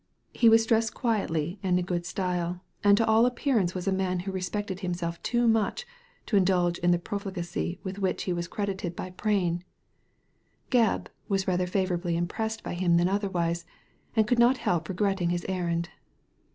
[0.33, 3.91] He was dressed quietly and in good style, and to all appear ance was a
[3.91, 5.85] man who respected himself too much
[6.25, 9.61] to indulge in the profligacy with which he was credited Digitized by Google ARTHUR
[10.71, 11.01] FERRIS 135 by Prain.
[11.01, 13.65] Gcbb was rather favourably impressed by him than otherwise,
[14.15, 15.89] and could not help regretting his errand.